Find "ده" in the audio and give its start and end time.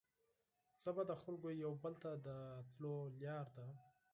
3.55-3.67